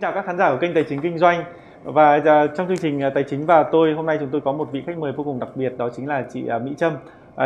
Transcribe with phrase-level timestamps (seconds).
[0.00, 1.44] Xin chào các khán giả của kênh Tài chính Kinh doanh
[1.84, 4.52] và à, trong chương trình à, Tài chính và tôi hôm nay chúng tôi có
[4.52, 6.92] một vị khách mời vô cùng đặc biệt đó chính là chị à, Mỹ Trâm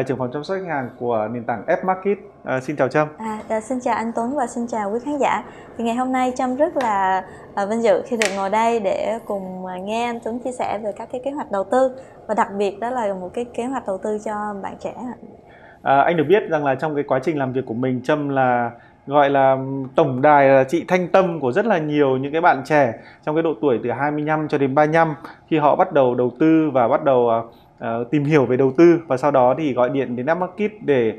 [0.07, 2.19] trưởng phòng chăm sóc khách hàng của nền tảng F Market.
[2.45, 3.09] À, xin chào Trâm.
[3.19, 5.45] À, à, xin chào anh Tuấn và xin chào quý khán giả.
[5.79, 7.25] Thì ngày hôm nay Trâm rất là
[7.55, 10.93] à, vinh dự khi được ngồi đây để cùng nghe anh Tuấn chia sẻ về
[10.97, 11.91] các cái kế hoạch đầu tư
[12.27, 14.95] và đặc biệt đó là một cái kế hoạch đầu tư cho bạn trẻ.
[15.83, 18.29] À, anh được biết rằng là trong cái quá trình làm việc của mình Trâm
[18.29, 18.71] là
[19.07, 19.57] gọi là
[19.95, 22.95] tổng đài là chị thanh tâm của rất là nhiều những cái bạn trẻ
[23.27, 25.15] trong cái độ tuổi từ 25 cho đến 35
[25.49, 27.31] khi họ bắt đầu đầu tư và bắt đầu
[27.79, 31.13] uh, tìm hiểu về đầu tư và sau đó thì gọi điện đến Upmarket để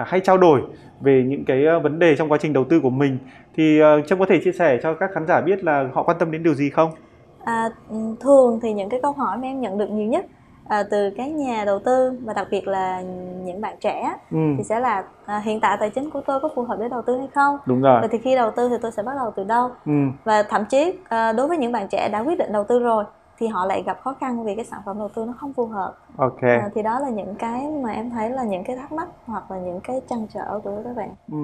[0.00, 0.60] uh, hay trao đổi
[1.00, 3.18] về những cái uh, vấn đề trong quá trình đầu tư của mình
[3.56, 6.18] thì uh, Trâm có thể chia sẻ cho các khán giả biết là họ quan
[6.18, 6.90] tâm đến điều gì không?
[7.44, 7.68] À,
[8.20, 10.26] thường thì những cái câu hỏi mà em nhận được nhiều nhất
[10.70, 13.00] à, từ các nhà đầu tư và đặc biệt là
[13.44, 14.38] những bạn trẻ ừ.
[14.58, 17.02] thì sẽ là à, hiện tại tài chính của tôi có phù hợp để đầu
[17.02, 19.32] tư hay không đúng rồi và thì khi đầu tư thì tôi sẽ bắt đầu
[19.36, 19.92] từ đâu ừ.
[20.24, 23.04] và thậm chí à, đối với những bạn trẻ đã quyết định đầu tư rồi
[23.38, 25.66] thì họ lại gặp khó khăn vì cái sản phẩm đầu tư nó không phù
[25.66, 28.92] hợp ok à, thì đó là những cái mà em thấy là những cái thắc
[28.92, 31.38] mắc hoặc là những cái trăn trở của các bạn ừ.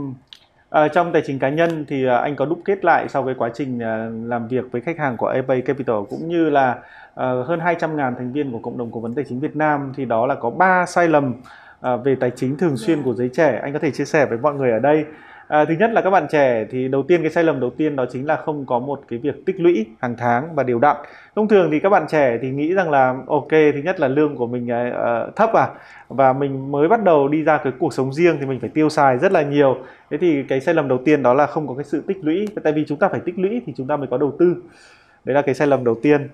[0.70, 3.34] À, trong tài chính cá nhân thì à, anh có đúc kết lại sau cái
[3.38, 6.78] quá trình à, làm việc với khách hàng của eBay Capital cũng như là
[7.16, 10.04] à, hơn 200.000 thành viên của cộng đồng cố vấn tài chính Việt Nam thì
[10.04, 11.34] đó là có 3 sai lầm
[11.80, 14.38] à, về tài chính thường xuyên của giới trẻ anh có thể chia sẻ với
[14.38, 15.04] mọi người ở đây
[15.48, 17.96] À, thứ nhất là các bạn trẻ thì đầu tiên cái sai lầm đầu tiên
[17.96, 20.96] đó chính là không có một cái việc tích lũy hàng tháng và đều đặn.
[21.36, 24.36] Thông thường thì các bạn trẻ thì nghĩ rằng là ok thứ nhất là lương
[24.36, 25.68] của mình uh, thấp à
[26.08, 28.88] và mình mới bắt đầu đi ra cái cuộc sống riêng thì mình phải tiêu
[28.88, 29.76] xài rất là nhiều.
[30.10, 32.48] Thế thì cái sai lầm đầu tiên đó là không có cái sự tích lũy.
[32.64, 34.56] Tại vì chúng ta phải tích lũy thì chúng ta mới có đầu tư.
[35.26, 36.28] Đấy là cái sai lầm đầu tiên.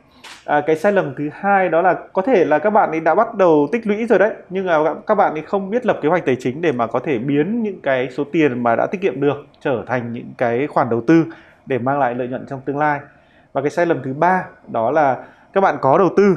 [0.44, 3.14] À, cái sai lầm thứ hai đó là có thể là các bạn ấy đã
[3.14, 6.08] bắt đầu tích lũy rồi đấy nhưng mà các bạn ấy không biết lập kế
[6.08, 9.00] hoạch tài chính để mà có thể biến những cái số tiền mà đã tiết
[9.00, 11.24] kiệm được trở thành những cái khoản đầu tư
[11.66, 13.00] để mang lại lợi nhuận trong tương lai.
[13.52, 16.36] Và cái sai lầm thứ ba đó là các bạn có đầu tư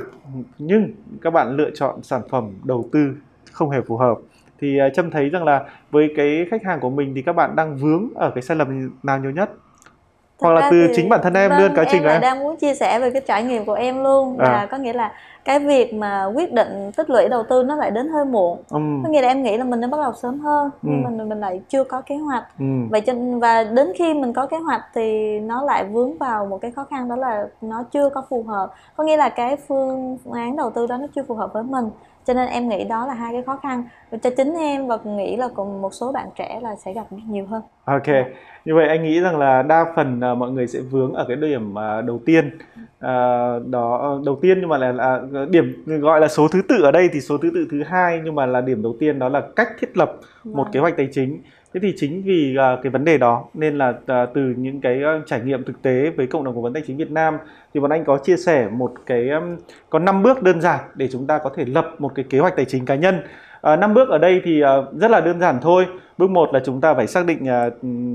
[0.58, 0.92] nhưng
[1.22, 3.14] các bạn lựa chọn sản phẩm đầu tư
[3.52, 4.18] không hề phù hợp.
[4.60, 7.56] Thì à, trâm thấy rằng là với cái khách hàng của mình thì các bạn
[7.56, 9.52] đang vướng ở cái sai lầm nào nhiều nhất?
[10.42, 12.56] Hoặc là từ chính bản thân em vâng, luôn quá trình của em đang muốn
[12.56, 14.52] chia sẻ về cái trải nghiệm của em luôn à.
[14.52, 15.12] là có nghĩa là
[15.46, 18.80] cái việc mà quyết định tích lũy đầu tư nó lại đến hơi muộn ừ.
[19.04, 20.90] có nghĩa là em nghĩ là mình nên bắt đầu sớm hơn ừ.
[20.92, 22.66] nhưng mình mình lại chưa có kế hoạch ừ.
[22.90, 26.62] vậy cho và đến khi mình có kế hoạch thì nó lại vướng vào một
[26.62, 30.18] cái khó khăn đó là nó chưa có phù hợp có nghĩa là cái phương
[30.34, 31.90] án đầu tư đó nó chưa phù hợp với mình
[32.26, 33.84] cho nên em nghĩ đó là hai cái khó khăn.
[34.24, 37.46] Cho chính em và nghĩ là còn một số bạn trẻ là sẽ gặp nhiều
[37.46, 37.62] hơn.
[37.86, 38.08] Ok.
[38.66, 41.38] Như vậy anh nghĩ rằng là đa phần uh, mọi người sẽ vướng ở cái
[41.38, 42.58] điểm uh, đầu tiên.
[42.78, 46.92] Uh, đó đầu tiên nhưng mà là, là điểm gọi là số thứ tự ở
[46.92, 49.42] đây thì số thứ tự thứ hai nhưng mà là điểm đầu tiên đó là
[49.56, 50.12] cách thiết lập
[50.44, 50.72] một vâng.
[50.74, 51.42] kế hoạch tài chính
[51.76, 55.02] thế thì chính vì uh, cái vấn đề đó nên là uh, từ những cái
[55.18, 57.38] uh, trải nghiệm thực tế với cộng đồng cố vấn tài chính Việt Nam
[57.74, 59.58] thì bọn anh có chia sẻ một cái um,
[59.90, 62.56] có 5 bước đơn giản để chúng ta có thể lập một cái kế hoạch
[62.56, 63.16] tài chính cá nhân.
[63.64, 64.62] Năm bước ở đây thì
[65.00, 65.86] rất là đơn giản thôi.
[66.18, 67.48] Bước một là chúng ta phải xác định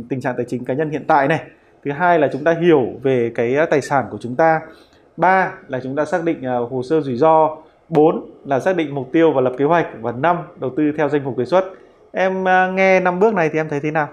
[0.08, 1.40] tình trạng tài chính cá nhân hiện tại này.
[1.84, 4.60] Thứ hai là chúng ta hiểu về cái tài sản của chúng ta.
[5.16, 7.56] Ba là chúng ta xác định hồ sơ rủi ro.
[7.88, 9.86] 4 là xác định mục tiêu và lập kế hoạch.
[10.00, 11.64] Và 5 đầu tư theo danh mục đề xuất
[12.12, 14.08] em uh, nghe năm bước này thì em thấy thế nào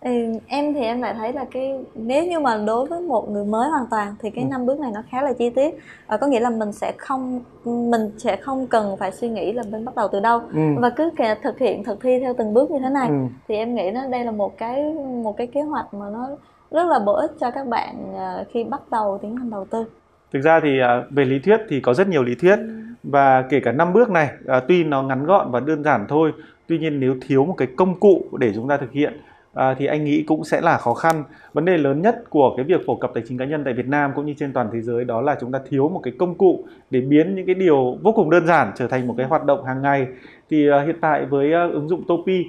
[0.00, 0.10] Ừ,
[0.46, 3.68] em thì em lại thấy là cái nếu như mà đối với một người mới
[3.68, 4.48] hoàn toàn thì cái ừ.
[4.50, 7.40] năm bước này nó khá là chi tiết à, có nghĩa là mình sẽ không
[7.64, 10.60] mình sẽ không cần phải suy nghĩ là mình bắt đầu từ đâu ừ.
[10.78, 13.14] và cứ kể thực hiện thực thi theo từng bước như thế này ừ.
[13.48, 16.28] thì em nghĩ nó đây là một cái một cái kế hoạch mà nó
[16.70, 19.84] rất là bổ ích cho các bạn uh, khi bắt đầu tiến hành đầu tư
[20.32, 22.68] thực ra thì uh, về lý thuyết thì có rất nhiều lý thuyết ừ.
[23.02, 26.32] và kể cả năm bước này uh, tuy nó ngắn gọn và đơn giản thôi
[26.66, 29.20] tuy nhiên nếu thiếu một cái công cụ để chúng ta thực hiện
[29.54, 31.24] à, thì anh nghĩ cũng sẽ là khó khăn.
[31.52, 33.86] Vấn đề lớn nhất của cái việc phổ cập tài chính cá nhân tại Việt
[33.86, 36.34] Nam cũng như trên toàn thế giới đó là chúng ta thiếu một cái công
[36.34, 39.44] cụ để biến những cái điều vô cùng đơn giản trở thành một cái hoạt
[39.44, 40.06] động hàng ngày.
[40.50, 42.44] Thì hiện tại với ứng dụng Topi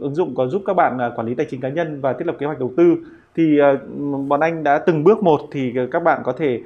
[0.00, 2.36] ứng dụng có giúp các bạn quản lý tài chính cá nhân và thiết lập
[2.38, 2.96] kế hoạch đầu tư
[3.36, 3.58] thì
[4.28, 6.60] bọn anh đã từng bước một thì các bạn có thể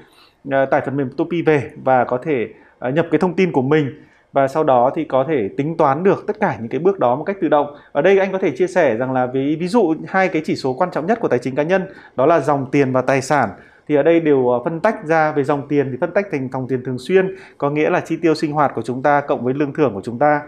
[0.50, 2.48] Ờ, tải phần mềm Topi về và có thể
[2.78, 3.90] ờ, nhập cái thông tin của mình.
[4.32, 7.16] Và sau đó thì có thể tính toán được tất cả những cái bước đó
[7.16, 7.76] một cách tự động.
[7.92, 10.56] Ở đây anh có thể chia sẻ rằng là ví ví dụ hai cái chỉ
[10.56, 11.82] số quan trọng nhất của tài chính cá nhân,
[12.16, 13.48] đó là dòng tiền và tài sản.
[13.88, 16.48] Thì ở đây đều ờ, phân tách ra về dòng tiền thì phân tách thành
[16.52, 19.44] dòng tiền thường xuyên, có nghĩa là chi tiêu sinh hoạt của chúng ta cộng
[19.44, 20.40] với lương thưởng của chúng ta.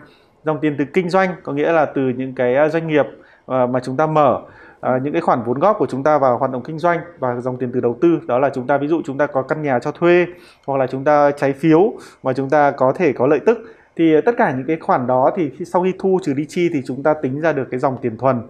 [0.45, 3.07] Dòng tiền từ kinh doanh có nghĩa là từ những cái doanh nghiệp
[3.47, 4.43] mà chúng ta mở
[4.81, 7.41] à, những cái khoản vốn góp của chúng ta vào hoạt động kinh doanh và
[7.41, 9.63] dòng tiền từ đầu tư đó là chúng ta ví dụ chúng ta có căn
[9.63, 10.27] nhà cho thuê
[10.67, 11.93] hoặc là chúng ta trái phiếu
[12.23, 13.59] mà chúng ta có thể có lợi tức
[13.97, 16.71] thì tất cả những cái khoản đó thì khi, sau khi thu trừ đi chi
[16.73, 18.43] thì chúng ta tính ra được cái dòng tiền thuần.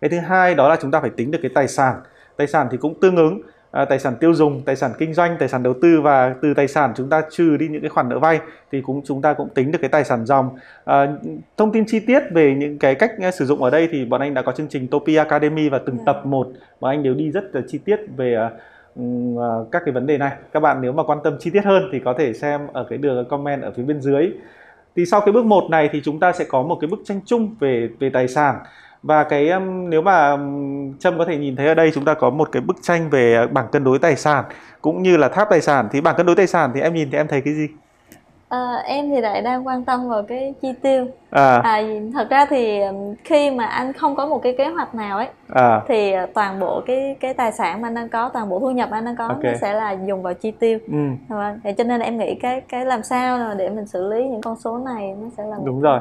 [0.00, 2.00] Cái thứ hai đó là chúng ta phải tính được cái tài sản.
[2.36, 5.36] Tài sản thì cũng tương ứng à, tài sản tiêu dùng tài sản kinh doanh
[5.38, 8.08] tài sản đầu tư và từ tài sản chúng ta trừ đi những cái khoản
[8.08, 8.40] nợ vay
[8.72, 10.50] thì cũng chúng ta cũng tính được cái tài sản dòng
[10.84, 11.06] à,
[11.56, 14.34] thông tin chi tiết về những cái cách sử dụng ở đây thì bọn anh
[14.34, 15.98] đã có chương trình Topi Academy và từng.
[15.98, 16.02] Dạ.
[16.06, 16.48] tập một
[16.80, 18.48] mà anh đều đi rất là chi tiết về
[19.00, 21.88] uh, các cái vấn đề này các bạn nếu mà quan tâm chi tiết hơn
[21.92, 24.30] thì có thể xem ở cái đường comment ở phía bên dưới
[24.96, 27.20] thì sau cái bước một này thì chúng ta sẽ có một cái bức tranh
[27.26, 28.56] chung về về tài sản
[29.02, 32.14] và cái um, nếu mà um, trâm có thể nhìn thấy ở đây chúng ta
[32.14, 34.44] có một cái bức tranh về bảng cân đối tài sản
[34.82, 37.08] cũng như là tháp tài sản thì bảng cân đối tài sản thì em nhìn
[37.10, 37.68] thì em thấy cái gì
[38.48, 41.60] À, em thì lại đang quan tâm vào cái chi tiêu à.
[41.64, 41.82] à
[42.14, 42.80] thật ra thì
[43.24, 45.80] khi mà anh không có một cái kế hoạch nào ấy à.
[45.88, 48.70] thì ờ, toàn bộ cái cái tài sản mà anh đang có toàn bộ thu
[48.70, 49.52] nhập anh đang có okay.
[49.52, 51.08] nó sẽ là dùng vào chi tiêu ừ.
[51.28, 51.60] Vâng.
[51.64, 54.56] thì cho nên em nghĩ cái cái làm sao để mình xử lý những con
[54.56, 56.00] số này nó sẽ là đúng rồi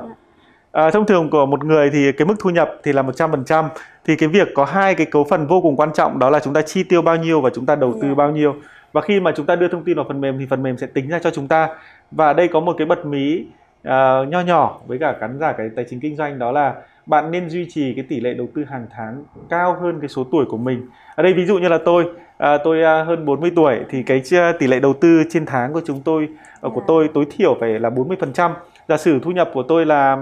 [0.77, 3.69] À, thông thường của một người thì cái mức thu nhập thì là 100%
[4.05, 6.53] thì cái việc có hai cái cấu phần vô cùng quan trọng đó là chúng
[6.53, 8.11] ta chi tiêu bao nhiêu và chúng ta đầu tư yeah.
[8.11, 8.15] Dạ.
[8.15, 8.55] bao nhiêu.
[8.91, 10.87] Và khi mà chúng ta đưa thông tin vào phần mềm thì phần mềm sẽ
[10.87, 11.69] tính ra cho chúng ta.
[12.11, 13.45] Và đây có một cái bật mí
[13.87, 16.73] uh, nho nhỏ với cả cắn giả cái tài chính kinh doanh đó là
[17.05, 20.23] bạn nên duy trì cái tỷ lệ đầu tư hàng tháng cao hơn cái số
[20.31, 20.87] tuổi của mình.
[21.15, 22.05] Ở đây ví dụ như là tôi
[22.37, 24.21] à, tôi à, hơn 40 tuổi thì cái
[24.59, 26.27] tỷ lệ đầu tư trên tháng của chúng tôi
[26.61, 28.51] à, của tôi tối thiểu phải là 40%
[28.87, 30.17] giả sử thu nhập của tôi là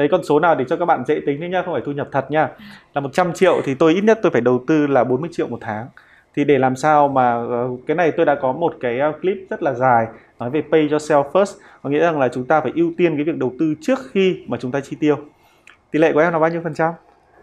[0.00, 1.92] lấy con số nào để cho các bạn dễ tính đấy nhá không phải thu
[1.92, 2.48] nhập thật nha.
[2.94, 5.58] Là 100 triệu thì tôi ít nhất tôi phải đầu tư là 40 triệu một
[5.60, 5.86] tháng.
[6.36, 9.36] Thì để làm sao mà ờ, cái này tôi đã có một cái ờ, clip
[9.50, 10.06] rất là dài
[10.38, 11.58] nói về pay yourself first.
[11.82, 14.44] Có nghĩa rằng là chúng ta phải ưu tiên cái việc đầu tư trước khi
[14.48, 15.16] mà chúng ta chi tiêu.
[15.90, 16.92] Tỷ lệ của em là bao nhiêu phần trăm?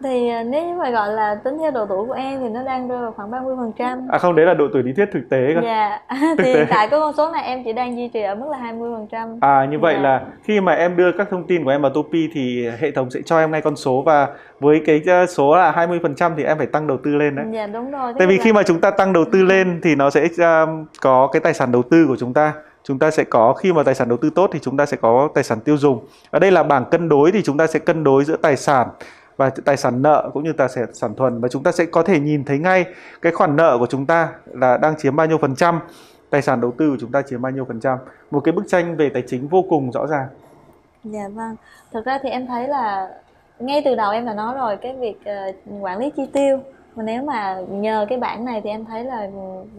[0.02, 2.88] Thì à, nếu mà gọi là tính theo độ tuổi của em thì nó đang
[2.88, 4.08] rơi vào khoảng 30 phần trăm.
[4.10, 5.60] À không đấy là độ tuổi lý thuyết thực tế cơ.
[5.64, 6.00] Dạ.
[6.38, 6.66] Thực thì tế.
[6.70, 9.06] tại cái con số này em chỉ đang duy trì ở mức là 20 phần
[9.10, 9.38] trăm.
[9.40, 10.02] À như vậy dạ.
[10.02, 13.10] là khi mà em đưa các thông tin của em vào Topi thì hệ thống
[13.10, 14.28] sẽ cho em ngay con số và
[14.60, 17.36] với cái ờ, số là 20 phần trăm thì em phải tăng đầu tư lên
[17.36, 17.46] đấy.
[17.52, 18.12] Dạ đúng rồi.
[18.18, 18.44] Tại vì là...
[18.44, 20.68] khi mà chúng ta tăng đầu tư lên thì nó sẽ uh,
[21.00, 22.52] có cái tài sản đầu tư của chúng ta.
[22.84, 24.96] Chúng ta sẽ có khi mà tài sản đầu tư tốt thì chúng ta sẽ
[24.96, 26.06] có tài sản tiêu dùng.
[26.30, 28.88] Ở đây là bảng cân đối thì chúng ta sẽ cân đối giữa tài sản
[29.38, 31.40] và tài sản nợ cũng như tài sản thuần.
[31.40, 32.84] Và chúng ta sẽ có thể nhìn thấy ngay
[33.22, 35.80] cái khoản nợ của chúng ta là đang chiếm bao nhiêu phần trăm.
[36.30, 37.98] Tài sản đầu tư của chúng ta chiếm bao nhiêu phần trăm.
[38.30, 40.26] Một cái bức tranh về tài chính vô cùng rõ ràng.
[41.04, 41.56] Dạ vâng.
[41.92, 43.08] Thực ra thì em thấy là
[43.58, 46.58] ngay từ đầu em đã nói rồi cái việc uh, quản lý chi tiêu.
[46.96, 49.28] Mà nếu mà nhờ cái bảng này thì em thấy là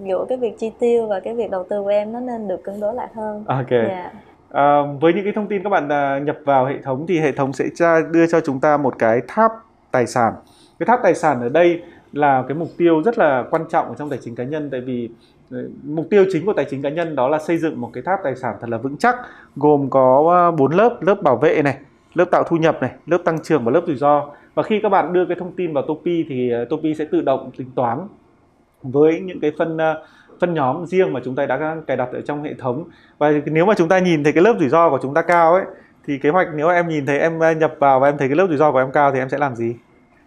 [0.07, 2.63] giữa cái việc chi tiêu và cái việc đầu tư của em nó nên được
[2.63, 3.43] cân đối lại hơn.
[3.47, 3.71] Ok.
[3.71, 4.13] Yeah.
[4.51, 7.31] À, với những cái thông tin các bạn à, nhập vào hệ thống thì hệ
[7.31, 9.51] thống sẽ tra, đưa cho chúng ta một cái tháp
[9.91, 10.33] tài sản.
[10.79, 11.81] Cái tháp tài sản ở đây
[12.11, 14.81] là cái mục tiêu rất là quan trọng ở trong tài chính cá nhân tại
[14.81, 15.09] vì
[15.51, 18.03] ờ, mục tiêu chính của tài chính cá nhân đó là xây dựng một cái
[18.03, 19.15] tháp tài sản thật là vững chắc
[19.55, 21.77] gồm có ờ, bốn lớp lớp bảo vệ này
[22.13, 24.89] lớp tạo thu nhập này lớp tăng trưởng và lớp rủi ro và khi các
[24.89, 28.07] bạn đưa cái thông tin vào Topi thì Topi sẽ tự động tính toán
[28.83, 29.81] với những cái phân uh,
[30.39, 32.83] phân nhóm riêng mà chúng ta đã cài đặt ở trong hệ thống.
[33.17, 35.53] Và nếu mà chúng ta nhìn thấy cái lớp rủi ro của chúng ta cao
[35.53, 35.63] ấy
[36.07, 38.45] thì kế hoạch nếu em nhìn thấy em nhập vào và em thấy cái lớp
[38.49, 39.75] rủi ro của em cao thì em sẽ làm gì?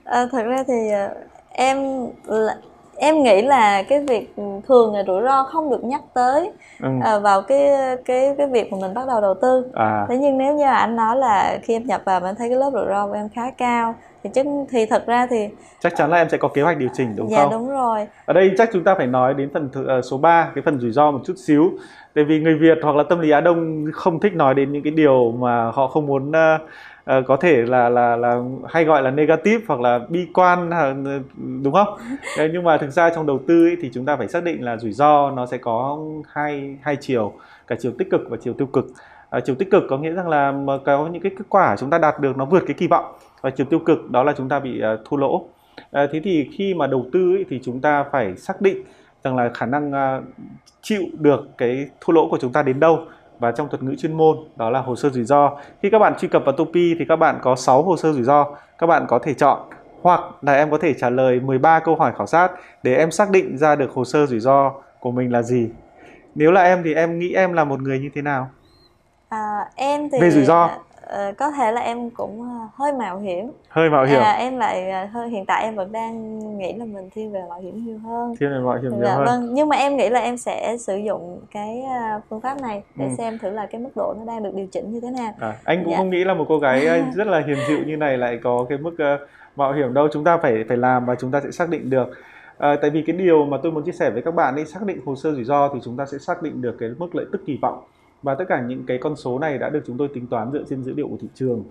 [0.05, 1.09] À, thật ra thì à,
[1.53, 1.77] em
[3.03, 4.35] em nghĩ là cái việc
[4.69, 6.51] thường là rủi ro không được nhắc tới
[6.83, 6.89] ừ.
[7.03, 7.71] à, vào cái
[8.05, 10.07] cái cái việc mà mình bắt đầu đầu tư à.
[10.09, 12.71] thế nhưng nếu như anh nói là khi em nhập vào em thấy cái lớp
[12.73, 13.95] rủi ro của em khá cao
[14.25, 15.49] thì chắc thì thật ra thì
[15.81, 17.51] chắc chắn là em sẽ có kế hoạch điều chỉnh đúng dạ, không?
[17.51, 18.07] Dạ đúng rồi.
[18.25, 20.91] Ở đây chắc chúng ta phải nói đến phần uh, số 3 cái phần rủi
[20.91, 21.71] ro một chút xíu.
[22.15, 24.83] Tại vì người Việt hoặc là tâm lý Á Đông không thích nói đến những
[24.83, 26.61] cái điều mà họ không muốn uh,
[27.11, 30.71] uh, có thể là là là hay gọi là negative hoặc là bi quan
[31.63, 31.99] đúng không?
[32.53, 34.77] Nhưng mà thực ra trong đầu tư ấy, thì chúng ta phải xác định là
[34.77, 37.33] rủi ro nó sẽ có hai hai chiều,
[37.67, 38.87] cả chiều tích cực và chiều tiêu cực.
[39.31, 40.55] À, chiều tích cực có nghĩa rằng là
[40.85, 43.05] có những cái kết quả chúng ta đạt được nó vượt cái kỳ vọng
[43.41, 45.47] và chiều tiêu cực đó là chúng ta bị uh, thua lỗ
[45.91, 48.83] à, thế thì khi mà đầu tư ấy, thì chúng ta phải xác định
[49.25, 50.25] rằng là khả năng uh,
[50.83, 53.05] chịu được cái thua lỗ của chúng ta đến đâu
[53.39, 55.51] và trong thuật ngữ chuyên môn đó là hồ sơ rủi ro.
[55.83, 58.23] Khi các bạn truy cập vào Topi thì các bạn có 6 hồ sơ rủi
[58.23, 58.47] ro.
[58.79, 59.61] Các bạn có thể chọn
[60.03, 63.31] hoặc là em có thể trả lời 13 câu hỏi khảo sát để em xác
[63.31, 65.69] định ra được hồ sơ rủi ro của mình là gì.
[66.35, 68.51] Nếu là em thì em nghĩ em là một người như thế nào?
[69.29, 70.71] À, em thì về rủi ro
[71.07, 73.51] uh, có thể là em cũng uh, hơi mạo hiểm.
[73.69, 74.21] Hơi mạo hiểm.
[74.21, 77.43] À, em lại uh, hơi hiện tại em vẫn đang nghĩ là mình thiên về
[77.49, 78.35] mạo hiểm nhiều hơn.
[78.41, 79.25] Thiên về mạo hiểm nhiều dạ, hơn.
[79.27, 81.83] vâng nhưng mà em nghĩ là em sẽ sử dụng cái
[82.31, 83.13] phương pháp này để ừ.
[83.19, 85.35] xem thử là cái mức độ nó đang được điều chỉnh như thế nào.
[85.41, 85.99] À, anh cũng dạ.
[85.99, 88.79] không nghĩ là một cô gái rất là hiền dịu như này lại có cái
[88.79, 90.09] mức uh, mạo hiểm đâu.
[90.13, 92.11] Chúng ta phải phải làm và chúng ta sẽ xác định được.
[92.59, 94.83] À, tại vì cái điều mà tôi muốn chia sẻ với các bạn ấy xác
[94.83, 97.27] định hồ sơ rủi ro thì chúng ta sẽ xác định được cái mức lợi
[97.33, 97.83] tức kỳ vọng
[98.23, 100.65] và tất cả những cái con số này đã được chúng tôi tính toán dựa
[100.71, 101.65] trên dữ liệu của thị trường.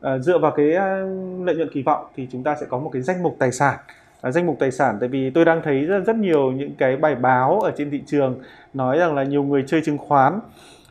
[0.00, 0.96] À, dựa vào cái à,
[1.44, 3.78] lợi nhuận kỳ vọng thì chúng ta sẽ có một cái danh mục tài sản.
[4.20, 6.96] À, danh mục tài sản tại vì tôi đang thấy rất rất nhiều những cái
[6.96, 8.40] bài báo ở trên thị trường
[8.74, 10.40] nói rằng là nhiều người chơi chứng khoán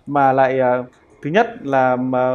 [0.08, 0.84] mà lại à,
[1.24, 2.32] thứ nhất là mà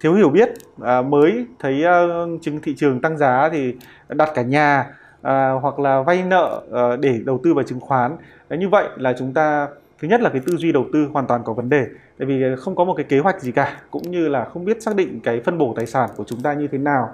[0.00, 0.48] thiếu hiểu biết
[0.82, 2.02] à, mới thấy à,
[2.42, 3.74] chứng thị trường tăng giá thì
[4.08, 4.86] đặt cả nhà
[5.22, 8.16] à, hoặc là vay nợ à, để đầu tư vào chứng khoán.
[8.48, 9.68] À, như vậy là chúng ta
[10.04, 11.86] thứ nhất là cái tư duy đầu tư hoàn toàn có vấn đề
[12.18, 14.82] tại vì không có một cái kế hoạch gì cả cũng như là không biết
[14.82, 17.08] xác định cái phân bổ tài sản của chúng ta như thế nào.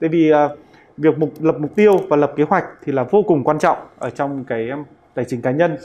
[0.00, 0.58] Tại vì uh,
[0.96, 3.78] việc mục lập mục tiêu và lập kế hoạch thì là vô cùng quan trọng
[3.98, 4.84] ở trong cái um,
[5.14, 5.76] tài chính cá nhân.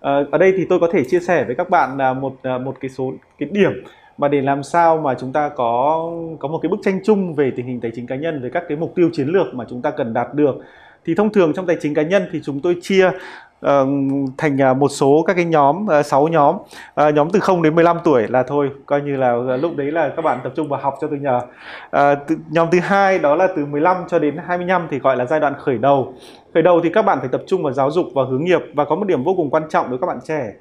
[0.00, 2.58] À, ở đây thì tôi có thể chia sẻ với các bạn là một à,
[2.58, 3.72] một cái số cái điểm
[4.18, 7.52] mà để làm sao mà chúng ta có có một cái bức tranh chung về
[7.56, 9.82] tình hình tài chính cá nhân về các cái mục tiêu chiến lược mà chúng
[9.82, 10.56] ta cần đạt được.
[11.04, 13.10] Thì thông thường trong tài chính cá nhân thì chúng tôi chia
[14.38, 16.56] thành à, một số các cái nhóm ờ, 6 nhóm.
[16.94, 19.92] Ờ, nhóm từ 0 đến 15 tuổi là thôi coi như là ờ, lúc đấy
[19.92, 21.40] là các bạn tập trung vào học cho tôi nhờ.
[22.50, 25.54] Nhóm thứ hai đó là từ 15 cho đến 25 thì gọi là giai đoạn
[25.58, 26.14] khởi đầu.
[26.54, 28.84] Khởi đầu thì các bạn phải tập trung vào giáo dục và hướng nghiệp và
[28.84, 30.52] có một điểm vô cùng quan trọng đối với các bạn trẻ.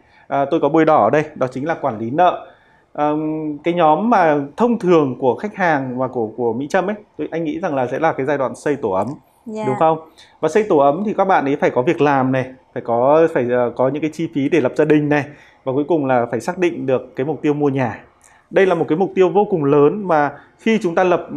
[0.51, 2.47] Tôi có bôi đỏ ở đây đó chính là quản lý nợ.
[2.93, 6.95] Um, cái nhóm mà thông thường của khách hàng và của của Mỹ Trâm ấy
[7.17, 9.07] tôi anh nghĩ rằng là sẽ là cái giai đoạn xây tổ ấm
[9.45, 9.57] yeah.
[9.57, 9.63] Dạ.
[9.67, 9.97] đúng không
[10.39, 13.27] và xây tổ ấm thì các bạn ấy phải có việc làm này phải có
[13.33, 15.23] phải uh, có những cái chi phí để lập gia đình này
[15.63, 18.03] và cuối cùng là phải xác định được cái mục tiêu mua nhà
[18.49, 21.27] đây là một cái mục tiêu vô cùng lớn mà khi chúng ta lập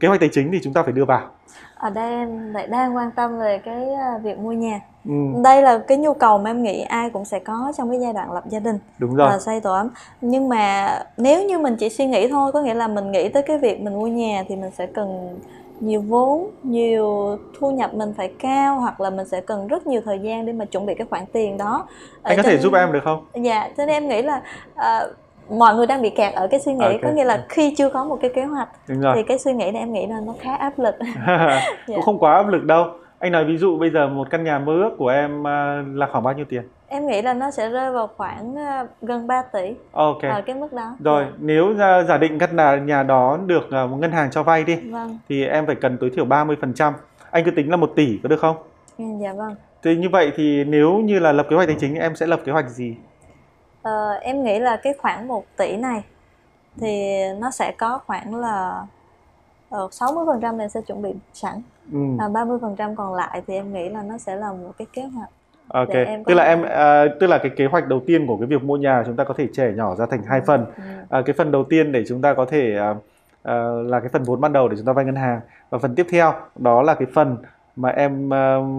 [0.00, 1.30] kế hoạch tài chính thì chúng ta phải đưa vào
[1.76, 5.12] ở đây em lại đang quan tâm về cái à, việc mua nhà ừ.
[5.44, 8.12] đây là cái nhu cầu mà em nghĩ ai cũng sẽ có trong cái giai
[8.12, 9.88] đoạn lập gia đình đúng rồi là xây tổ ấm
[10.20, 13.42] nhưng mà nếu như mình chỉ suy nghĩ thôi có nghĩa là mình nghĩ tới
[13.42, 15.38] cái việc mình mua nhà thì mình sẽ cần
[15.80, 20.00] nhiều vốn nhiều thu nhập mình phải cao hoặc là mình sẽ cần rất nhiều
[20.04, 21.86] thời gian để mà chuẩn bị cái khoản tiền đó.
[22.22, 23.24] Anh có thể giúp em được không?
[23.34, 24.42] Dạ cho nên em nghĩ là
[24.74, 25.10] uh,
[25.50, 26.98] mọi người đang bị kẹt ở cái suy nghĩ okay.
[27.02, 29.82] có nghĩa là khi chưa có một cái kế hoạch thì cái suy nghĩ này
[29.82, 30.94] em nghĩ là nó khá áp lực.
[31.86, 31.94] Dạ.
[31.96, 32.86] cũng không quá áp lực đâu.
[33.18, 36.06] Anh nói ví dụ bây giờ một căn nhà mơ ước của em à, là
[36.12, 39.42] khoảng bao nhiêu tiền em nghĩ là nó sẽ rơi vào khoảng à, gần 3
[39.42, 41.24] tỷ ok ở cái mức đó rồi.
[41.24, 41.32] Dạ.
[41.38, 41.74] nếu
[42.08, 45.18] giả định căn nhà nhà đó được à, một ngân hàng cho vay đi vâng.
[45.28, 46.94] thì em phải cần tối thiểu 30 phần trăm
[47.30, 48.56] anh cứ tính là một tỷ có được không
[48.98, 51.94] ừ, dạ vâng thì như vậy thì nếu như là lập kế hoạch tài chính
[51.94, 52.96] em sẽ lập kế hoạch gì
[53.86, 56.04] Ờ, em nghĩ là cái khoảng 1 tỷ này
[56.80, 58.86] thì nó sẽ có khoảng là
[59.74, 61.62] uh, 60% em sẽ chuẩn bị sẵn
[61.92, 61.98] ừ.
[62.18, 65.30] và 30% còn lại thì em nghĩ là nó sẽ là một cái kế hoạch
[65.68, 65.92] Ok,
[66.26, 68.76] tức là em uh, tức là cái kế hoạch đầu tiên của cái việc mua
[68.76, 70.64] nhà chúng ta có thể trẻ nhỏ ra thành hai phần.
[71.10, 71.18] Ừ.
[71.18, 74.22] Uh, cái phần đầu tiên để chúng ta có thể uh, uh, là cái phần
[74.22, 76.94] vốn ban đầu để chúng ta vay ngân hàng và phần tiếp theo đó là
[76.94, 77.36] cái phần
[77.76, 78.32] mà em uh,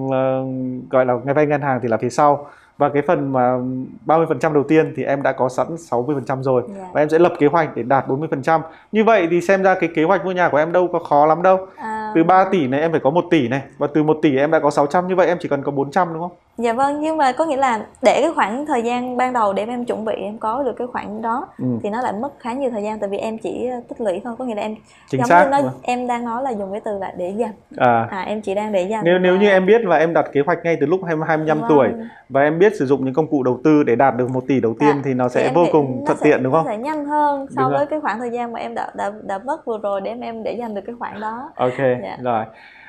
[0.06, 3.58] uh, gọi là ngay vay ngân hàng thì là phía sau và cái phần mà
[4.06, 6.78] 30% đầu tiên thì em đã có sẵn 60% rồi yeah.
[6.78, 6.88] Dạ.
[6.94, 8.62] và em sẽ lập kế hoạch để đạt 40%.
[8.92, 11.26] Như vậy thì xem ra cái kế hoạch mua nhà của em đâu có khó
[11.26, 11.68] lắm đâu.
[11.76, 12.12] À...
[12.16, 14.52] Từ 3 tỷ này em phải có 1 tỷ này và từ 1 tỷ em
[14.52, 16.32] đã có 600 như vậy em chỉ cần có 400 đúng không?
[16.58, 19.66] Dạ vâng, nhưng mà có nghĩa là để cái khoảng thời gian ban đầu để
[19.66, 21.66] em chuẩn bị em có được cái khoản đó ừ.
[21.84, 24.22] thì nó lại mất khá nhiều thời gian tại vì em chỉ ờ, tích lũy
[24.24, 24.76] thôi, có nghĩa là em
[25.10, 27.52] Chính giống xác, như nó em đang nói là dùng cái từ là để dành.
[27.78, 29.04] À, à em chỉ đang để dành.
[29.06, 29.20] Nếu và...
[29.20, 31.70] nếu như em biết và em đặt kế hoạch ngay từ lúc 25 vâng.
[31.70, 31.88] tuổi
[32.30, 34.60] và em biết sử dụng những công cụ đầu tư để đạt được 1 tỷ
[34.60, 36.66] đầu tiên à, thì nó sẽ vô cùng thuận tiện đúng không?
[36.66, 37.88] Nó sẽ nhanh hơn so đúng với rồi.
[37.90, 40.44] cái khoảng thời gian mà em đã đã đã mất vừa rồi để em em
[40.44, 41.50] để dành được cái khoản đó.
[41.56, 42.18] Ok, dạ.
[42.22, 42.46] rồi.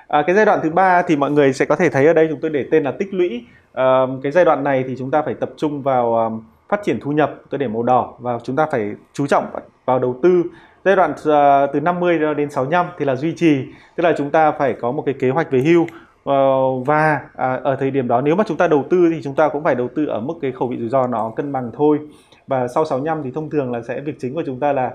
[0.09, 2.27] À, cái giai đoạn thứ ba thì mọi người sẽ có thể thấy ở đây
[2.31, 3.45] chúng tôi để tên là tích lũy.
[3.73, 7.01] À, cái giai đoạn này thì chúng ta phải tập trung vào um, phát triển
[7.01, 9.47] thu nhập tôi để màu đỏ và chúng ta phải chú trọng
[9.85, 10.43] vào đầu tư.
[10.85, 13.65] Giai đoạn uh, từ 50 đến 65 thì là duy trì
[13.97, 15.83] tức là chúng ta phải có một cái kế hoạch về hưu.
[15.83, 19.35] Uh, và uh, ở thời điểm đó nếu mà chúng ta đầu tư thì chúng
[19.35, 21.71] ta cũng phải đầu tư ở mức cái khẩu vị rủi ro nó cân bằng
[21.77, 21.99] thôi.
[22.47, 24.93] Và sau 65 thì thông thường là sẽ việc chính của chúng ta là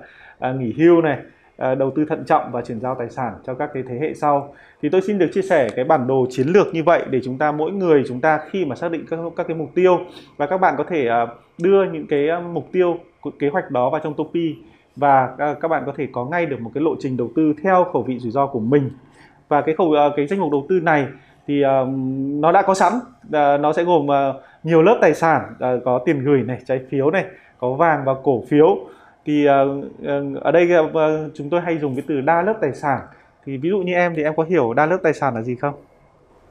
[0.50, 1.18] uh, nghỉ hưu này
[1.64, 4.14] À, đầu tư thận trọng và chuyển giao tài sản cho các cái thế hệ
[4.14, 4.54] sau.
[4.82, 7.38] Thì tôi xin được chia sẻ cái bản đồ chiến lược như vậy để chúng
[7.38, 10.00] ta mỗi người chúng ta khi mà xác định các các cái mục tiêu
[10.38, 11.28] và các bạn có thể à,
[11.58, 12.98] đưa những cái à, mục tiêu
[13.40, 14.56] kế hoạch đó vào trong Topi
[14.96, 17.84] và các bạn có thể có ngay được một cái lộ trình đầu tư theo
[17.94, 18.90] khẩu vị rủi ro của mình.
[19.48, 21.08] Và cái khẩu cái danh mục đầu tư này
[21.48, 21.88] thì uh,
[22.42, 26.00] nó đã có sẵn uh, nó sẽ gồm uh, nhiều lớp tài sản uh, có
[26.06, 27.26] tiền gửi này trái phiếu này
[27.58, 28.78] có vàng và cổ phiếu
[29.26, 30.92] thì uh, uh, ở đây uh,
[31.34, 33.00] chúng tôi hay dùng cái từ đa lớp tài sản
[33.46, 35.56] thì ví dụ như em thì em có hiểu đa lớp tài sản là gì
[35.56, 35.74] không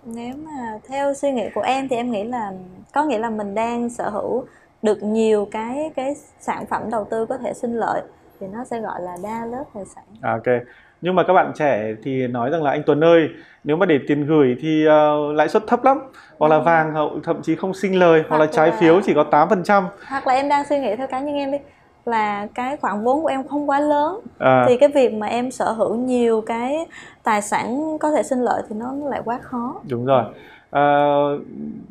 [0.04, 2.52] nếu mà theo suy nghĩ của em thì em nghĩ là
[2.92, 4.44] có nghĩa là mình đang sở hữu
[4.82, 8.02] được nhiều cái cái sản phẩm đầu tư có thể sinh lợi
[8.40, 10.04] thì nó sẽ gọi là đa lớp tài sản.
[10.20, 10.62] À, ok.
[11.00, 13.28] Nhưng mà các bạn trẻ thì nói rằng là anh Tuấn ơi,
[13.64, 15.98] nếu mà để tiền gửi thì uh, lãi suất thấp lắm,
[16.38, 16.62] hoặc là ừ.
[16.62, 18.76] vàng thậm chí không sinh lời, hoặc, hoặc là trái là...
[18.80, 19.84] phiếu chỉ có 8%.
[20.06, 21.58] Hoặc là em đang suy nghĩ theo cá nhân em đi
[22.04, 24.64] là cái khoản vốn của em không quá lớn à.
[24.68, 26.87] thì cái việc mà em sở hữu nhiều cái
[27.23, 30.25] tài sản có thể sinh lợi thì nó lại quá khó đúng rồi
[30.71, 30.82] à,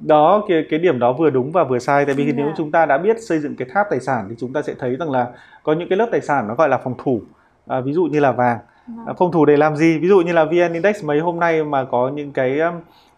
[0.06, 2.36] đó cái cái điểm đó vừa đúng và vừa sai tại vì yeah.
[2.36, 2.54] nếu dạ.
[2.58, 4.96] chúng ta đã biết xây dựng cái tháp tài sản thì chúng ta sẽ thấy
[4.96, 5.28] rằng là
[5.64, 7.22] có những cái lớp tài sản nó gọi là phòng thủ
[7.68, 9.06] à, ví dụ như là vàng vâng.
[9.06, 11.64] à, phòng thủ để làm gì ví dụ như là vn index mấy hôm nay
[11.64, 12.60] mà có những cái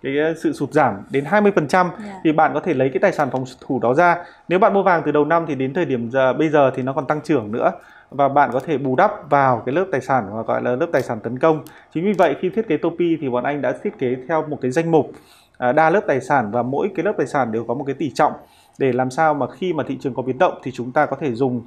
[0.03, 1.99] cái sự sụt giảm đến 20% yeah.
[1.99, 2.19] Dạ.
[2.23, 4.17] thì bạn có thể lấy cái tài sản phòng thủ đó ra.
[4.47, 6.83] Nếu bạn mua vàng từ đầu năm thì đến thời điểm giờ bây giờ thì
[6.83, 7.71] nó còn tăng trưởng nữa
[8.09, 10.87] và bạn có thể bù đắp vào cái lớp tài sản mà gọi là lớp
[10.93, 11.63] tài sản tấn công.
[11.93, 14.57] Chính vì vậy khi thiết kế Topi thì bọn anh đã thiết kế theo một
[14.61, 15.11] cái danh mục
[15.57, 17.95] à, đa lớp tài sản và mỗi cái lớp tài sản đều có một cái
[17.95, 18.33] tỷ trọng
[18.77, 21.17] để làm sao mà khi mà thị trường có biến động thì chúng ta có
[21.19, 21.61] thể dùng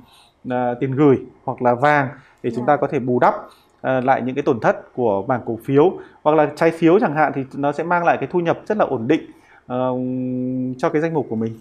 [0.49, 2.09] uh, tiền gửi hoặc là vàng
[2.43, 2.76] để chúng ta dạ.
[2.81, 3.35] có thể bù đắp
[3.87, 7.14] Ờ, lại những cái tổn thất của mảng cổ phiếu hoặc là trái phiếu chẳng
[7.14, 9.21] hạn thì nó sẽ mang lại cái thu nhập rất là ổn định
[9.64, 11.61] uh, cho cái danh mục của mình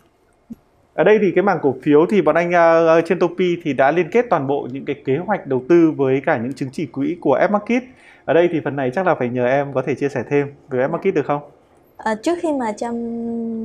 [0.94, 3.92] ở đây thì cái mảng cổ phiếu thì bọn anh uh, trên Topi thì đã
[3.92, 6.86] liên kết toàn bộ những cái kế hoạch đầu tư với cả những chứng chỉ
[6.86, 7.82] quỹ của fmarket.
[8.26, 10.48] Ở đây thì phần này chắc là phải nhờ em có thể chia sẻ thêm
[10.70, 11.42] về fmarket được không?
[11.98, 12.96] À, trước khi mà Trâm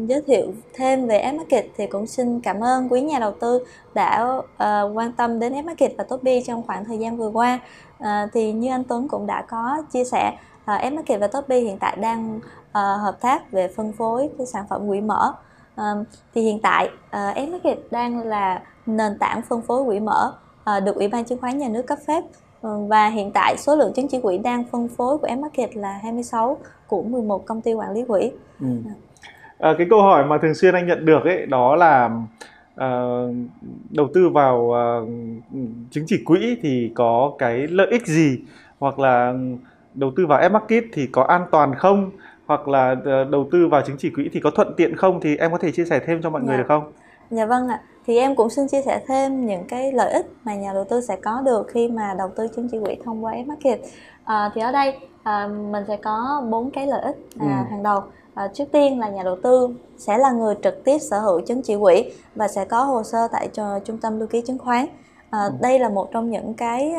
[0.06, 3.64] giới thiệu thêm về fmarket thì cũng xin cảm ơn quý nhà đầu tư
[3.94, 7.58] đã uh, quan tâm đến fmarket và Topi trong khoảng thời gian vừa qua.
[8.00, 11.78] Uh, thì như anh Tuấn cũng đã có chia sẻ, uh, F-Market và Topi hiện
[11.78, 15.32] tại đang uh, hợp tác về phân phối cái sản phẩm quỹ mở.
[15.80, 20.32] Uh, thì hiện tại uh, F-Market đang là nền tảng phân phối quỹ mở
[20.76, 22.24] uh, được Ủy ban chứng khoán nhà nước cấp phép
[22.60, 25.98] Vâng, và hiện tại số lượng chứng chỉ quỹ đang phân phối của M-Market là
[26.02, 28.32] 26 của 11 công ty quản lý quỹ.
[28.60, 28.66] Ừ.
[29.58, 32.10] À, cái câu hỏi mà thường xuyên anh nhận được ấy đó là
[32.84, 33.34] uh,
[33.90, 35.08] đầu tư vào uh,
[35.90, 38.38] chứng chỉ quỹ thì có cái lợi ích gì
[38.78, 39.34] hoặc là
[39.94, 42.10] đầu tư vào M-Market thì có an toàn không
[42.46, 42.94] hoặc là
[43.30, 45.72] đầu tư vào chứng chỉ quỹ thì có thuận tiện không thì em có thể
[45.72, 46.48] chia sẻ thêm cho mọi dạ.
[46.48, 46.92] người được không?
[47.30, 50.54] Dạ vâng ạ thì em cũng xin chia sẻ thêm những cái lợi ích mà
[50.54, 53.32] nhà đầu tư sẽ có được khi mà đầu tư chứng chỉ quỹ thông qua
[53.32, 53.78] F-Market
[54.24, 57.70] à, thì ở đây à, mình sẽ có bốn cái lợi ích à, ừ.
[57.70, 58.00] hàng đầu
[58.34, 61.62] à, trước tiên là nhà đầu tư sẽ là người trực tiếp sở hữu chứng
[61.62, 63.48] chỉ quỹ và sẽ có hồ sơ tại
[63.84, 64.86] trung tâm lưu ký chứng khoán
[65.30, 65.52] à, ừ.
[65.60, 66.92] đây là một trong những cái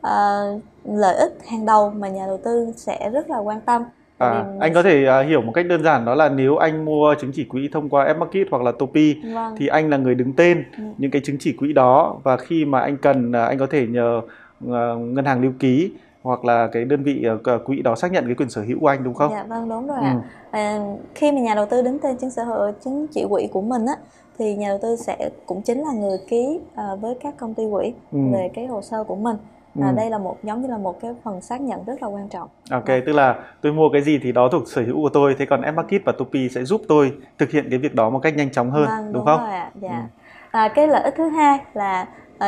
[0.00, 0.44] à,
[0.84, 3.84] lợi ích hàng đầu mà nhà đầu tư sẽ rất là quan tâm
[4.20, 7.14] À, anh có thể uh, hiểu một cách đơn giản đó là nếu anh mua
[7.20, 9.54] chứng chỉ quỹ thông qua Fmarket hoặc là Topi vâng.
[9.58, 10.82] thì anh là người đứng tên ừ.
[10.98, 13.86] những cái chứng chỉ quỹ đó và khi mà anh cần uh, anh có thể
[13.86, 14.20] nhờ
[14.64, 18.26] uh, ngân hàng lưu ký hoặc là cái đơn vị uh, quỹ đó xác nhận
[18.26, 19.32] cái quyền sở hữu của anh đúng không?
[19.32, 20.04] Dạ vâng đúng rồi ừ.
[20.04, 20.16] ạ.
[20.50, 20.78] À,
[21.14, 23.86] khi mà nhà đầu tư đứng tên chứng sở hữu chứng chỉ quỹ của mình
[23.86, 23.94] á
[24.38, 27.62] thì nhà đầu tư sẽ cũng chính là người ký uh, với các công ty
[27.72, 28.18] quỹ ừ.
[28.32, 29.36] về cái hồ sơ của mình
[29.80, 29.94] à, ừ.
[29.96, 32.48] đây là một giống như là một cái phần xác nhận rất là quan trọng
[32.70, 33.00] ok à.
[33.06, 35.60] tức là tôi mua cái gì thì đó thuộc sở hữu của tôi thế còn
[35.60, 38.70] Fmarket và Topi sẽ giúp tôi thực hiện cái việc đó một cách nhanh chóng
[38.70, 39.70] hơn vâng, đúng, đúng không rồi ạ.
[39.74, 40.26] dạ ừ.
[40.50, 42.40] à, cái lợi ích thứ hai là uh,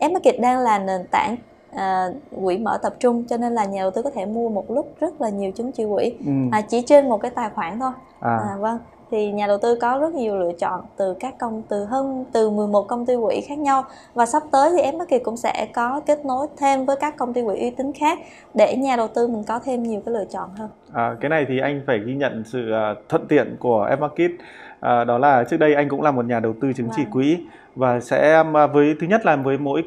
[0.00, 1.36] Fmarket đang là nền tảng
[1.72, 4.70] uh, quỹ mở tập trung cho nên là nhà đầu tư có thể mua một
[4.70, 6.32] lúc rất là nhiều chứng chỉ quỹ ừ.
[6.52, 8.36] à, chỉ trên một cái tài khoản thôi à.
[8.36, 8.78] À, vâng
[9.10, 12.50] thì nhà đầu tư có rất nhiều lựa chọn từ các công từ hơn từ
[12.50, 16.00] 11 công ty quỹ khác nhau và sắp tới thì em Market cũng sẽ có
[16.06, 18.18] kết nối thêm với các công ty quỹ uy tín khác
[18.54, 20.68] để nhà đầu tư mình có thêm nhiều cái lựa chọn hơn.
[20.92, 24.30] À, cái này thì anh phải ghi nhận sự uh, thuận tiện của em Market.
[24.86, 27.12] À, đó là trước đây anh cũng là một nhà đầu tư chứng chỉ vâng.
[27.12, 27.38] quỹ
[27.74, 29.82] và sẽ với thứ nhất là với mỗi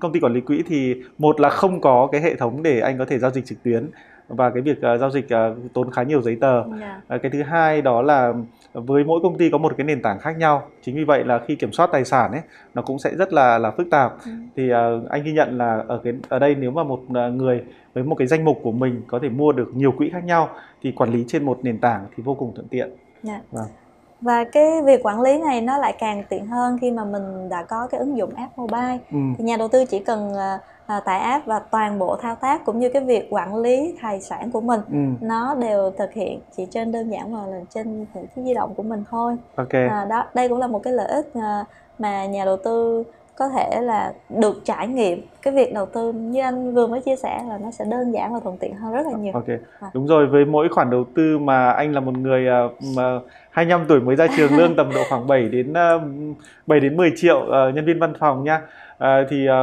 [0.00, 2.98] công ty quản lý quỹ thì một là không có cái hệ thống để anh
[2.98, 3.86] có thể giao dịch trực tuyến
[4.28, 6.54] và cái việc uh, giao dịch uh, tốn khá nhiều giấy tờ.
[6.54, 6.80] Yeah.
[6.80, 7.16] Dạ.
[7.16, 8.32] Uh, cái thứ hai đó là
[8.72, 10.62] với mỗi công ty có một cái nền tảng khác nhau.
[10.82, 12.42] Chính vì vậy là khi kiểm soát tài sản ấy
[12.74, 14.12] nó cũng sẽ rất là là phức tạp.
[14.24, 14.30] Ừ.
[14.56, 18.04] Thì uh, anh ghi nhận là ở cái ở đây nếu mà một người với
[18.04, 20.48] một cái danh mục của mình có thể mua được nhiều quỹ khác nhau
[20.82, 22.88] thì quản lý trên một nền tảng thì vô cùng thuận tiện.
[22.88, 22.96] Yeah.
[23.22, 23.40] Dạ.
[23.50, 23.66] Vâng
[24.24, 27.62] và cái việc quản lý này nó lại càng tiện hơn khi mà mình đã
[27.62, 29.18] có cái ứng dụng app mobile ừ.
[29.38, 32.78] thì nhà đầu tư chỉ cần uh, tải app và toàn bộ thao tác cũng
[32.78, 35.26] như cái việc quản lý tài sản của mình ừ.
[35.26, 38.74] nó đều thực hiện chỉ trên đơn giản mà là trên những cái di động
[38.74, 39.88] của mình thôi okay.
[39.88, 41.66] à, đó đây cũng là một cái lợi ích uh,
[41.98, 43.04] mà nhà đầu tư
[43.36, 47.16] có thể là được trải nghiệm cái việc đầu tư như anh vừa mới chia
[47.16, 49.32] sẻ là nó sẽ đơn giản và thuận tiện hơn rất là nhiều.
[49.32, 49.48] Ok.
[49.80, 49.90] À.
[49.94, 53.18] Đúng rồi với mỗi khoản đầu tư mà anh là một người uh, mà
[53.50, 56.02] 25 tuổi mới ra trường lương tầm độ khoảng 7 đến uh,
[56.66, 58.60] 7 đến 10 triệu uh, nhân viên văn phòng nha
[59.04, 59.62] à, thì à,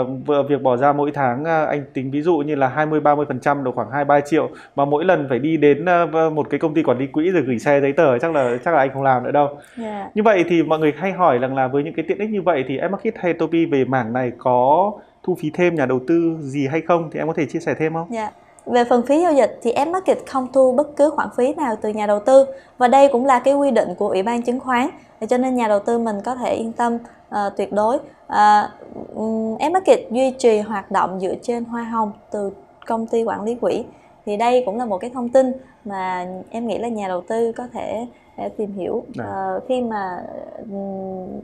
[0.49, 3.39] việc bỏ ra mỗi tháng à, anh tính ví dụ như là 20 30 phần
[3.39, 6.59] trăm được khoảng 2 3 triệu mà mỗi lần phải đi đến à, một cái
[6.59, 8.89] công ty quản lý quỹ rồi gửi xe giấy tờ chắc là chắc là anh
[8.93, 9.47] không làm nữa đâu.
[9.47, 9.59] Yeah.
[9.77, 10.09] Dạ.
[10.15, 12.41] Như vậy thì mọi người hay hỏi rằng là với những cái tiện ích như
[12.41, 14.91] vậy thì Fmarket hay Topi về mảng này có
[15.23, 17.73] thu phí thêm nhà đầu tư gì hay không thì em có thể chia sẻ
[17.79, 18.07] thêm không?
[18.09, 18.21] Dạ.
[18.21, 18.33] Yeah.
[18.65, 21.89] Về phần phí giao dịch thì Fmarket không thu bất cứ khoản phí nào từ
[21.89, 22.45] nhà đầu tư
[22.77, 24.89] và đây cũng là cái quy định của Ủy ban chứng khoán
[25.29, 26.97] cho nên nhà đầu tư mình có thể yên tâm
[27.29, 28.80] uh, tuyệt đối uh,
[29.13, 32.51] uh, Market duy trì hoạt động dựa trên hoa hồng từ
[32.85, 33.83] công ty quản lý quỹ
[34.25, 35.51] thì đây cũng là một cái thông tin
[35.85, 40.17] mà em nghĩ là nhà đầu tư có thể để tìm hiểu uh, khi mà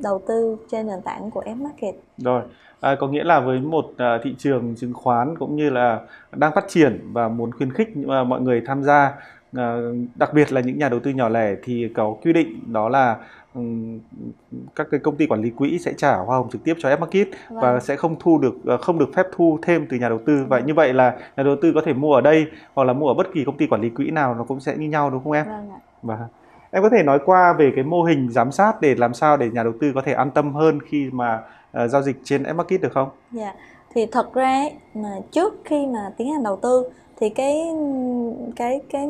[0.03, 1.95] đầu tư trên nền tảng của F Market.
[2.17, 2.41] Rồi,
[2.79, 5.99] à, có nghĩa là với một uh, thị trường chứng khoán cũng như là
[6.31, 9.13] đang phát triển và muốn khuyến khích uh, mọi người tham gia
[9.57, 9.61] uh,
[10.15, 13.15] đặc biệt là những nhà đầu tư nhỏ lẻ thì có quy định đó là
[14.75, 16.99] các cái công ty quản lý quỹ sẽ trả hoa hồng trực tiếp cho F
[16.99, 17.59] Market vâng.
[17.61, 20.45] và sẽ không thu được uh, không được phép thu thêm từ nhà đầu tư
[20.49, 23.07] và như vậy là nhà đầu tư có thể mua ở đây hoặc là mua
[23.07, 25.23] ở bất kỳ công ty quản lý quỹ nào nó cũng sẽ như nhau đúng
[25.23, 25.45] không em?
[25.45, 25.79] Vâng ạ.
[26.01, 26.27] Và
[26.71, 29.49] em có thể nói qua về cái mô hình giám sát để làm sao để
[29.49, 31.39] nhà đầu tư có thể an tâm hơn khi mà
[31.83, 33.09] uh, giao dịch trên Fmarket được không?
[33.31, 33.55] Dạ, yeah.
[33.93, 36.89] thì thật ra mà trước khi mà tiến hành đầu tư
[37.19, 37.63] thì cái
[38.55, 39.07] cái cái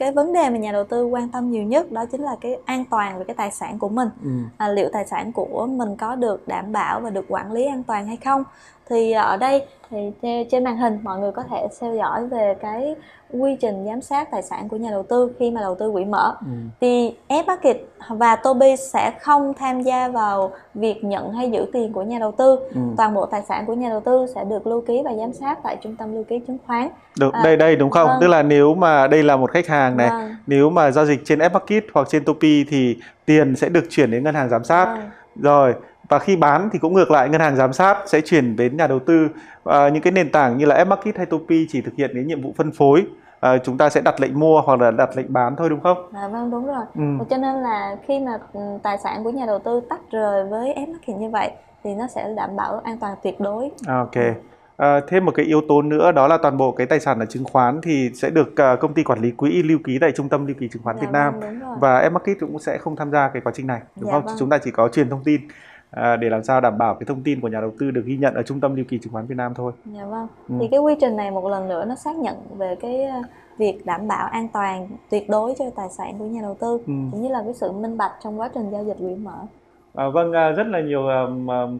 [0.00, 2.58] cái vấn đề mà nhà đầu tư quan tâm nhiều nhất đó chính là cái
[2.64, 4.30] an toàn về cái tài sản của mình ừ.
[4.56, 7.82] à, liệu tài sản của mình có được đảm bảo và được quản lý an
[7.82, 8.44] toàn hay không
[8.90, 12.94] thì ở đây thì trên màn hình mọi người có thể theo dõi về cái
[13.32, 16.04] quy trình giám sát tài sản của nhà đầu tư khi mà đầu tư quỹ
[16.04, 16.46] mở ừ.
[16.80, 17.74] thì F-Market
[18.08, 22.32] và Toby sẽ không tham gia vào việc nhận hay giữ tiền của nhà đầu
[22.32, 22.80] tư ừ.
[22.96, 25.58] toàn bộ tài sản của nhà đầu tư sẽ được lưu ký và giám sát
[25.62, 28.18] tại trung tâm lưu ký chứng khoán được à, đây đây đúng không vâng.
[28.20, 30.36] tức là nếu mà đây là một khách hàng này vâng.
[30.46, 34.24] nếu mà giao dịch trên F-Market hoặc trên Topi thì tiền sẽ được chuyển đến
[34.24, 35.10] ngân hàng giám sát vâng.
[35.42, 35.74] rồi
[36.10, 38.86] và khi bán thì cũng ngược lại ngân hàng giám sát sẽ chuyển đến nhà
[38.86, 39.28] đầu tư
[39.64, 42.42] à, những cái nền tảng như là Fmarket hay Topi chỉ thực hiện cái nhiệm
[42.42, 43.04] vụ phân phối
[43.40, 45.98] à, chúng ta sẽ đặt lệnh mua hoặc là đặt lệnh bán thôi đúng không?
[46.12, 46.84] À, vâng đúng rồi.
[46.94, 47.24] Ừ.
[47.30, 50.74] Cho nên là khi mà ừ, tài sản của nhà đầu tư tách rời với
[50.76, 51.50] Fmarket như vậy
[51.84, 53.70] thì nó sẽ đảm bảo an toàn tuyệt đối.
[53.86, 54.16] Ok.
[54.76, 57.26] À, thêm một cái yếu tố nữa đó là toàn bộ cái tài sản ở
[57.26, 60.28] chứng khoán thì sẽ được uh, công ty quản lý quỹ lưu ký tại trung
[60.28, 63.10] tâm lưu ký chứng khoán dạ, Việt Nam vâng, và Fmarket cũng sẽ không tham
[63.10, 64.26] gia cái quá trình này đúng dạ, không?
[64.26, 64.36] Vâng.
[64.38, 65.40] Chúng ta chỉ có truyền thông tin
[65.90, 68.16] à, để làm sao đảm bảo cái thông tin của nhà đầu tư được ghi
[68.16, 69.72] nhận ở trung tâm lưu ký chứng khoán Việt Nam thôi.
[69.84, 70.26] Dạ vâng.
[70.48, 70.54] Ừ.
[70.60, 73.22] Thì cái quy trình này một lần nữa nó xác nhận về cái ờ,
[73.58, 76.92] việc đảm bảo an toàn tuyệt đối cho tài sản của nhà đầu tư ừ.
[77.12, 79.36] cũng như là cái sự minh bạch trong quá trình giao dịch quỹ mở.
[79.94, 81.02] À, vâng, à, rất là nhiều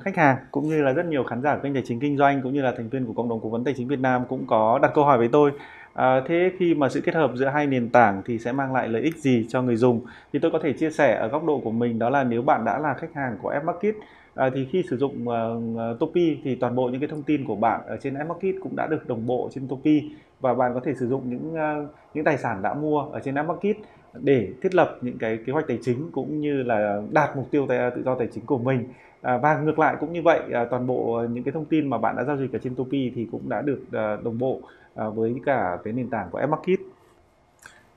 [0.03, 2.53] khách hàng cũng như là rất nhiều khán giả kênh tài chính kinh doanh cũng
[2.53, 4.79] như là thành viên của cộng đồng cố vấn tài chính Việt Nam cũng có
[4.83, 5.53] đặt câu hỏi với tôi
[5.95, 8.89] À, thế khi mà sự kết hợp giữa hai nền tảng thì sẽ mang lại
[8.89, 10.01] lợi ích gì cho người dùng?
[10.33, 12.65] Thì tôi có thể chia sẻ ở góc độ của mình đó là nếu bạn
[12.65, 13.95] đã là khách hàng của AppMarket
[14.35, 17.57] à, thì khi sử dụng uh, Topi thì toàn bộ những cái thông tin của
[17.57, 20.95] bạn ở trên AppMarket cũng đã được đồng bộ trên Topi và bạn có thể
[20.95, 23.77] sử dụng những uh, những tài sản đã mua ở trên AppMarket
[24.15, 27.67] để thiết lập những cái kế hoạch tài chính cũng như là đạt mục tiêu
[27.69, 28.89] tài, tự do tài chính của mình.
[29.23, 31.99] À, và ngược lại cũng như vậy à, toàn bộ những cái thông tin mà
[31.99, 34.61] bạn đã giao dịch ở trên Topi thì cũng đã được à, đồng bộ
[34.95, 36.77] à, với cả cái nền tảng của Fmarket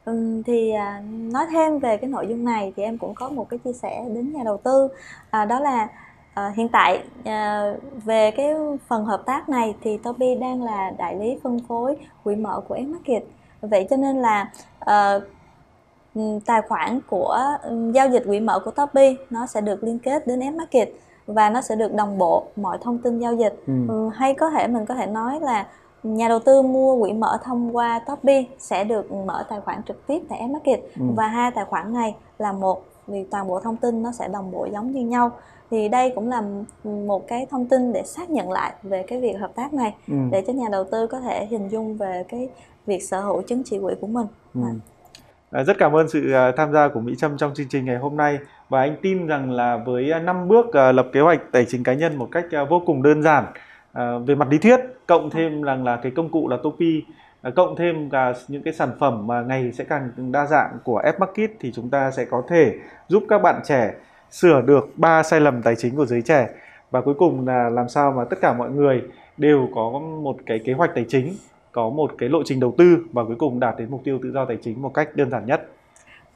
[0.05, 3.49] Ừ, thì à, nói thêm về cái nội dung này thì em cũng có một
[3.49, 4.87] cái chia sẻ đến nhà đầu tư.
[5.29, 5.87] À, đó là
[6.33, 7.73] à, hiện tại à,
[8.05, 8.53] về cái
[8.87, 12.75] phần hợp tác này thì Topi đang là đại lý phân phối quỹ mở của
[12.75, 13.21] Fmarket
[13.61, 15.19] vậy cho nên là à,
[16.45, 17.39] tài khoản của
[17.93, 20.87] giao dịch quỹ mở của Toby nó sẽ được liên kết đến Fmarket
[21.27, 23.73] và nó sẽ được đồng bộ mọi thông tin giao dịch ừ.
[23.87, 25.67] Ừ, hay có thể mình có thể nói là
[26.03, 30.07] nhà đầu tư mua quỹ mở thông qua Topi sẽ được mở tài khoản trực
[30.07, 31.05] tiếp tại Fmarket ừ.
[31.15, 34.51] và hai tài khoản này là một vì toàn bộ thông tin nó sẽ đồng
[34.51, 35.31] bộ giống như nhau
[35.71, 36.43] thì đây cũng là
[36.83, 40.13] một cái thông tin để xác nhận lại về cái việc hợp tác này ừ.
[40.31, 42.49] để cho nhà đầu tư có thể hình dung về cái
[42.85, 44.27] việc sở hữu chứng chỉ quỹ của mình.
[44.53, 44.61] Ừ.
[44.63, 44.71] À,
[45.53, 47.97] À, rất cảm ơn sự à, tham gia của Mỹ Trâm trong chương trình ngày
[47.97, 48.39] hôm nay.
[48.69, 51.93] Và anh tin rằng là với à, 5 bước lập kế hoạch tài chính cá
[51.93, 53.45] nhân một cách vô cùng đơn giản
[54.25, 57.03] về mặt lý thuyết, cộng thêm rằng là cái công cụ là Topi
[57.55, 61.19] cộng thêm cả những cái sản phẩm mà ngày sẽ càng đa dạng của F
[61.19, 62.73] Market thì chúng ta sẽ có thể
[63.07, 63.93] giúp các bạn trẻ
[64.31, 66.47] sửa được ba sai lầm tài chính của giới trẻ.
[66.91, 69.01] Và cuối cùng là làm sao mà tất cả mọi người
[69.37, 71.33] đều có một cái kế hoạch tài chính
[71.73, 74.31] có một cái lộ trình đầu tư và cuối cùng đạt đến mục tiêu tự
[74.31, 75.67] do tài chính một cách đơn giản nhất.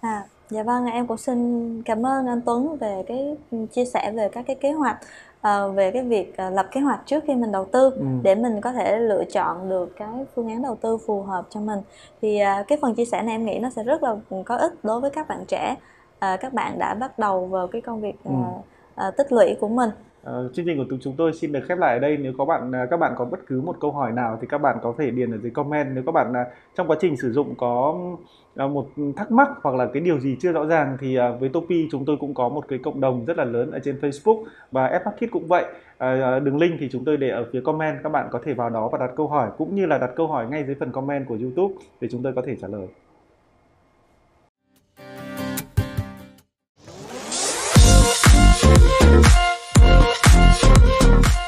[0.02, 3.36] À, dạ vâng, em cũng xin cảm ơn anh Tuấn về cái
[3.72, 4.98] chia sẻ về các cái kế hoạch
[5.38, 8.06] uh, về cái việc uh, lập kế hoạch trước khi mình đầu tư ừ.
[8.24, 11.60] để mình có thể lựa chọn được cái phương án đầu tư phù hợp cho
[11.60, 11.80] mình.
[12.22, 14.74] Thì uh, cái phần chia sẻ này em nghĩ nó sẽ rất là có ích
[14.84, 15.76] đối với các bạn trẻ.
[16.20, 18.32] Các bạn đã bắt đầu vào cái công việc ừ.
[19.18, 19.90] tích lũy của mình
[20.28, 22.18] Ờ, chương trình của chúng tôi xin được khép lại ở đây.
[22.18, 24.58] Nếu có bạn à, các bạn có bất cứ một câu hỏi nào thì các
[24.58, 25.88] bạn có thể điền ở dưới comment.
[25.94, 28.00] Nếu các bạn à, trong quá trình sử dụng có
[28.56, 31.88] à, một thắc mắc hoặc là cái điều gì chưa rõ ràng thì với Topi
[31.92, 34.88] chúng tôi cũng có một cái cộng đồng rất là lớn ở trên Facebook và
[34.88, 35.66] App Market cũng vậy.
[36.44, 37.98] Đường link thì chúng tôi để ở phía comment.
[38.04, 40.28] Các bạn có thể vào đó và đặt câu hỏi cũng như là đặt câu
[40.28, 42.88] hỏi ngay dưới phần comment của YouTube để chúng tôi có thể trả lời.
[49.02, 49.47] We'll
[51.08, 51.47] Thank you.